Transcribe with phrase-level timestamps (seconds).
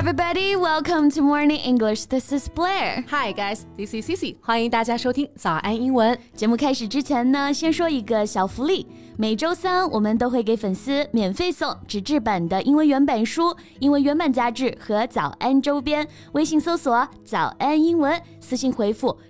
[0.00, 2.06] everybody, welcome to Morning English.
[2.06, 3.04] This is Blair.
[3.10, 4.34] Hi guys, this is Cici.
[4.40, 6.18] 欢迎大家收听早安英文。
[6.34, 8.86] 节目开始之前呢，先说一个小福利。
[9.18, 16.08] 每周三我们都会给粉丝免费送纸质版的英文原版书、英文原版杂志和早安周边。
[16.32, 19.14] 微信搜索“早安英文”，私信回复“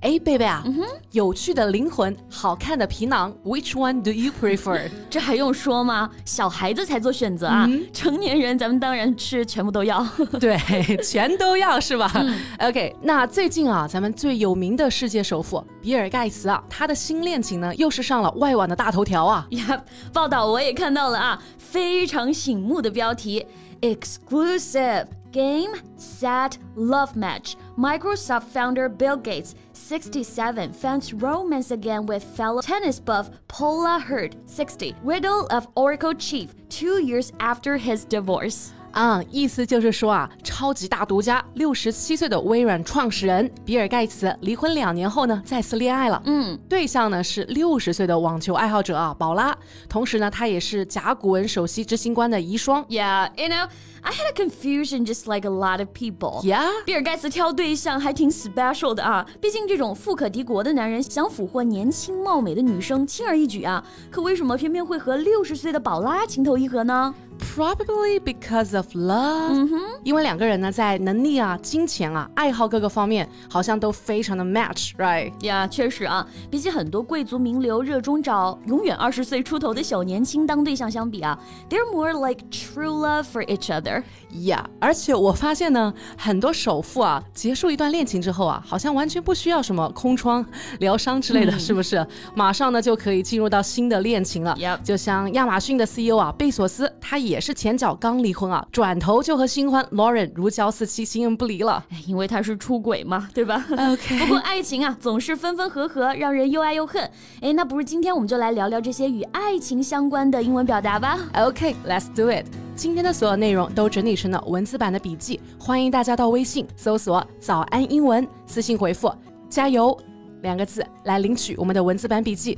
[0.00, 0.80] 哎，贝贝啊，嗯
[1.10, 4.88] 有趣的灵魂，好看的皮囊，Which one do you prefer？
[5.10, 6.08] 这还用说吗？
[6.24, 10.06] 小孩子才做选择啊，成年人咱们当然是全部都要。
[10.38, 10.56] 对，
[11.02, 12.12] 全都要是吧
[12.60, 19.46] ？OK，那最近啊，咱们最有名的世界首富比尔盖茨啊，他的新恋情呢，又是上了外网的大头条啊。
[19.50, 23.44] 呀，报道我也看到了啊，非常醒目的标题
[23.80, 27.56] ：Exclusive Game Set Love Match.
[27.76, 34.94] Microsoft founder Bill Gates, 67, finds romance again with fellow tennis buff Paula Hurd, 60,
[35.02, 38.72] widow of Oracle chief, two years after his divorce.
[38.92, 46.20] 啊，意思就是说啊，超级大独家，六十七岁的微软创始人比尔盖茨离婚两年后呢，再次恋爱了。
[46.26, 49.56] 嗯，对象呢是六十岁的网球爱好者啊，宝拉。
[49.88, 52.84] 同时呢，他也是甲骨文首席执行官的遗孀。
[52.86, 53.68] Yeah, you know.
[54.00, 56.40] I had a confusion just like a lot of people.
[56.42, 69.68] Yeah，比尔盖茨挑对象还挺 special 的啊，毕竟这种富可敌国的男人想俘获年轻貌美的女生轻而易举啊，可为什么偏偏会和六十岁的宝拉情投意合呢？Probably because of love，
[70.04, 75.32] 因为两个人呢，在能力啊、金钱啊、爱好各个方面，好像都非常的 match，right？
[75.40, 81.38] 呀，确实啊，比起很多贵族名流热衷找永远二十岁出头的小年轻当对象相比啊
[81.68, 84.02] ，they're more like true love for each other。
[84.42, 90.44] 呀，而且我发现呢，很多首富啊，结束一段恋情之后啊，好像完全不需要什么空窗
[90.80, 92.06] 疗伤之类的，是不是？
[92.34, 94.56] 马上呢就可以进入到新的恋情了。
[94.84, 97.27] 就像亚马逊的 CEO 啊，贝索斯，他也。
[97.28, 101.84] 也是前脚刚离婚啊，转头就和新欢 Lauren 如胶似漆，形影不离了。
[102.06, 104.18] 因为他是出轨嘛， 对吧？OK。
[104.18, 107.02] 不过爱情啊，总是分分合合，让人又爱又恨。
[107.40, 111.18] 哎，那不如今天我们就来聊聊这些与爱情相关的英文表达吧。
[111.34, 112.46] OK，Let's do it。
[112.74, 119.12] 今天的所有内容都整理成了文字版的笔记，欢迎大家到微信搜索“早安英文”，私信回复
[119.50, 119.96] “加油”
[120.42, 122.56] 两个字来领取我们的文字版笔记。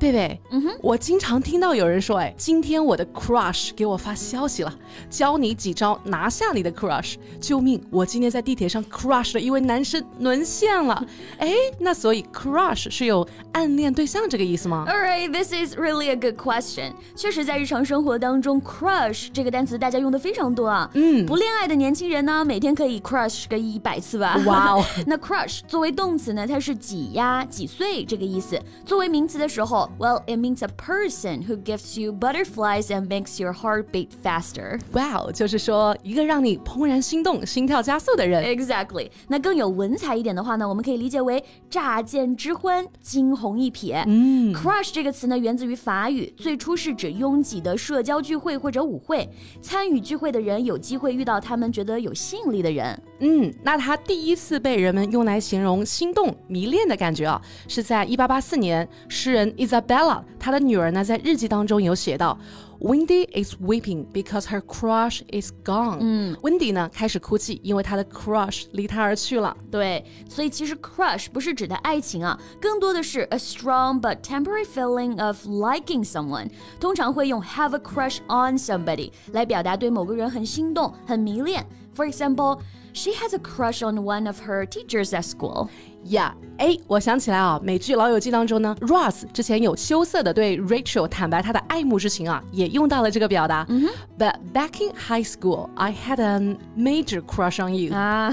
[0.00, 4.74] 贝贝，嗯哼，我经常听到有人说，哎，今天我的 crush 给我发消息了，
[5.10, 7.16] 教你几招拿下你的 crush。
[7.38, 7.78] 救命！
[7.90, 11.06] 我今天在地铁上 crush 了一位男生，沦陷了。
[11.36, 16.92] 哎，那所以 crush 是有暗恋对象这个意思吗？Alright, this is really a good question。
[17.14, 20.90] 确实，在日常生活当中，crush 这个单词大家用的非常多啊。
[20.94, 24.40] 嗯，不恋爱的年轻人呢，每天可以 crush 个一百次吧。
[24.46, 24.84] 哇哦！
[25.06, 28.58] 那 crush 作为动词呢，它是挤压、挤碎这个意思。
[28.86, 34.80] 作为名词的时候，Well, it means a person who gives you butterflies and makes your heart beat faster.
[34.92, 38.44] Wow，就是说一个让你怦然心动、心跳加速的人。
[38.44, 39.10] Exactly。
[39.28, 44.04] 那更有文采一点的话呢，我们可以理解为乍见之欢、惊鸿一瞥。
[44.06, 49.28] 嗯，crush 这个词呢，源自于法语，最初是指拥挤的社交聚会或者舞会，
[49.60, 53.00] 参与聚会的人有机会遇到他们觉得有吸引力的人。
[53.20, 62.37] 嗯，那它第一次被人们用来形容心动、迷恋的感觉啊，是在一八八四年，诗人 Isabella 她的女儿呢在日记当中有写到，
[62.79, 65.97] Wendy is weeping because her crush is gone。
[66.01, 69.55] 嗯，Wendy 呢开始哭泣，因为她的 crush 离她而去了。
[69.71, 76.49] 对，所以其实 crush 不是指的爱情啊，更多的是 a strong but temporary feeling of liking someone。
[76.79, 81.65] 通常会用 have a crush on somebody 来表达对某个人很心动、很迷恋。
[81.95, 82.59] For example。
[82.93, 85.67] She has a crush on one of her teachers at school.
[86.05, 93.65] Yeah，哎，我想起来啊，美剧《老友记》当中呢，Ross 之前有羞涩的对 Rachel 坦白他的爱慕之情啊，也用到了这个表达。
[93.67, 93.91] Mm -hmm.
[94.17, 96.39] But back in high school, I had a
[96.77, 97.93] major crush on you.
[97.93, 98.31] 啊，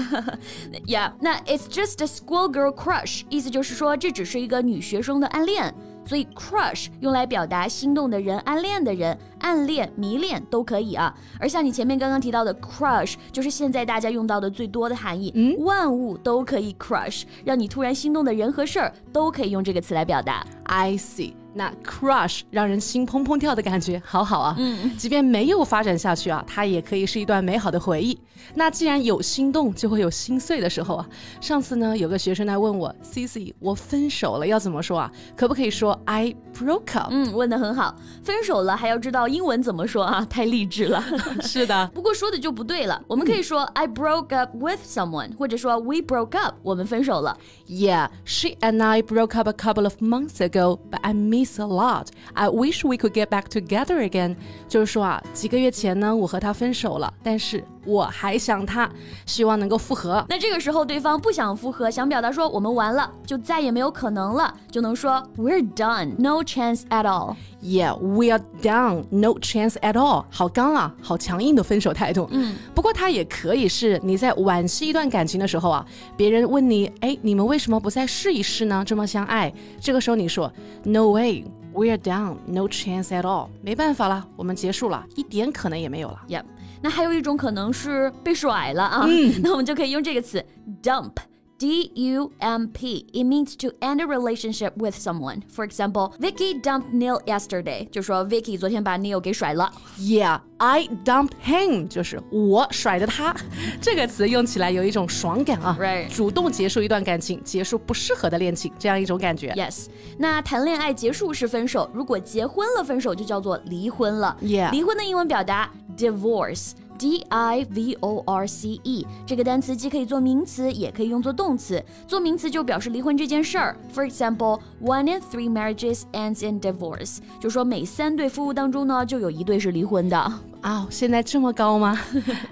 [0.85, 5.73] Yeah，那 It's just a schoolgirl crush，意思就是说这只是一个女学生的暗恋。
[6.08, 11.14] 所以 crush 用来表达心动的人、暗恋的人、暗恋、迷恋都可以啊。
[11.38, 20.42] 而像你前面刚刚提到的 crush，就是现在大家用到的最多的含义，嗯，万物都可以 crush，让你突然心动的人和事儿都可以用这个词来表达。
[20.64, 21.34] I see。
[21.58, 24.54] 那 crush 让人心砰砰跳的感觉，好好啊。
[24.58, 28.16] 嗯，即便没有发展下去啊，它也可以是一段美好的回忆。
[28.54, 31.06] 那既然有心动，就会有心碎的时候啊。
[31.40, 35.10] 上次呢，有个学生来问我，Cici，我分手了，要怎么说啊？
[35.36, 37.08] 可不可以说 I broke up？
[37.10, 37.96] 嗯，问的很好。
[38.22, 40.24] 分手了还要知道英文怎么说啊？
[40.30, 41.02] 太励志了。
[41.42, 43.02] 是的，不过说的就不对了。
[43.08, 47.36] 我们可以说 I broke up with someone，或者说 We broke up，我们分手了。
[47.66, 52.06] Yeah, she and I broke up a couple of months ago, but I miss a lot.
[52.34, 54.36] I wish we could get back together again.
[54.68, 58.90] 就是说啊，几个月前呢，我和他分手了，但是我还想他，
[59.26, 60.24] 希望能够复合。
[60.28, 67.36] 那这个时候对方不想复合，想表达说我们完了，就再也没有可能了，就能说 We're done, no chance at all.
[67.60, 70.24] Yeah, we are done, no chance at all.
[70.30, 72.28] 好刚啊，好强硬的分手态度。
[72.30, 75.84] 嗯，不过它也可以是你在惋惜一段感情的时候啊，
[76.16, 78.84] 别人问你，哎，你们为什么不再试一试呢？
[78.86, 80.52] 这么相爱，这个时候你说
[80.84, 83.48] No way, we are done, no chance at all.
[83.60, 86.20] 没办法了，我们结束了，一点可能也没有了。
[86.28, 86.44] Yep.
[86.80, 90.44] 那还有一种可能是被甩了啊，嗯、 那我们就可以用这个词
[90.80, 91.10] dump。
[91.59, 93.05] D U M P.
[93.13, 95.43] It means to end a relationship with someone.
[95.47, 97.87] For example, Vicky dumped Neil yesterday.
[97.89, 99.71] 就说 Vicky 昨天把 Neil 给甩了。
[99.97, 101.87] Yeah, I dumped him.
[101.87, 103.33] 就是我甩的他。
[103.79, 105.77] 这个词用起来有一种爽感啊。
[105.79, 106.13] Right.
[106.13, 109.53] 主动结束一段感情，结束不适合的恋情，这样一种感觉。
[109.53, 109.85] Yes.
[110.17, 114.35] 那谈恋爱结束是分手，如果结婚了分手就叫做离婚了。
[114.41, 114.69] Yeah.
[114.71, 116.71] 离婚的英文表达 divorce。
[116.97, 121.83] D I V O R C E 这个单词既可以做名词，也可以用作动词。
[122.07, 123.75] 做名词就表示离婚这件事儿。
[123.93, 130.17] For example, one in three marriages ends in divorce，就说每三对夫妇当中呢，就有一对是离婚的。
[130.17, 131.99] 啊、oh,，现在这么高吗？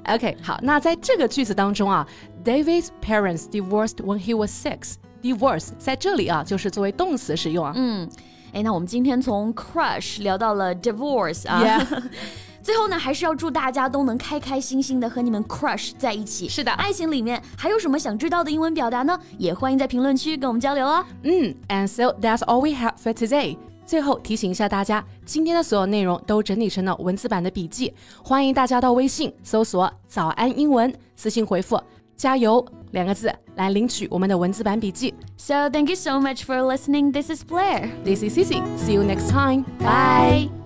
[0.08, 2.06] OK，好，那在这个句子当中啊，
[2.44, 7.72] David's parents divorced when he was six。Divorce 在这里啊，就是作为动词使用啊。
[7.76, 8.10] 嗯，
[8.52, 11.64] 哎，那我们今天从 crush 聊到了 divorce 啊。
[11.64, 12.04] Yeah.
[12.67, 16.49] 最后呢，还是要祝大家都能开开心心的和你们 crush 在一起。
[16.49, 19.17] 是的，爱情里面还有什么想知道的英文表达呢？
[19.39, 21.05] 也欢迎在评论区跟我们交流哦。
[21.23, 23.57] 嗯，And so that's all we have for today。
[23.85, 31.81] 最后提醒一下大家，今天的所有内容都整理成了文字版的笔记，欢迎大家到微信搜索“早安英文”，私信回复
[32.19, 35.15] “加油”两个字来领取我们的文字版笔记。
[35.37, 37.13] So thank you so much for listening.
[37.13, 37.91] This is Blair.
[38.05, 38.61] This is Cici.
[38.77, 39.63] See you next time.
[39.79, 40.66] Bye.